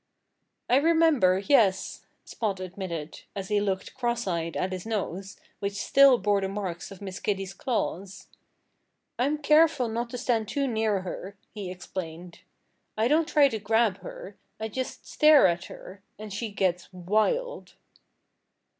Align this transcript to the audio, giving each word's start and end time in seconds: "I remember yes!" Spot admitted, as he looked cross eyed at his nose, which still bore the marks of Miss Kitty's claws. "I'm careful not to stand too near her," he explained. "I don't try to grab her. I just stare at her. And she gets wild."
"I 0.67 0.77
remember 0.77 1.37
yes!" 1.37 2.07
Spot 2.25 2.59
admitted, 2.59 3.21
as 3.35 3.49
he 3.49 3.61
looked 3.61 3.93
cross 3.93 4.25
eyed 4.25 4.57
at 4.57 4.71
his 4.71 4.83
nose, 4.83 5.39
which 5.59 5.75
still 5.75 6.17
bore 6.17 6.41
the 6.41 6.49
marks 6.49 6.89
of 6.89 7.03
Miss 7.03 7.19
Kitty's 7.19 7.53
claws. 7.53 8.25
"I'm 9.19 9.37
careful 9.37 9.89
not 9.89 10.09
to 10.09 10.17
stand 10.17 10.47
too 10.47 10.65
near 10.67 11.01
her," 11.01 11.37
he 11.53 11.69
explained. 11.69 12.39
"I 12.97 13.07
don't 13.09 13.27
try 13.27 13.47
to 13.49 13.59
grab 13.59 13.99
her. 13.99 14.35
I 14.59 14.69
just 14.69 15.05
stare 15.05 15.45
at 15.45 15.65
her. 15.65 16.01
And 16.17 16.33
she 16.33 16.49
gets 16.49 16.91
wild." 16.91 17.75